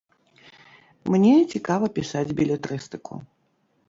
Мне 1.15 1.33
цікава 1.55 1.89
пісаць 1.97 2.35
белетрыстыку. 2.39 3.13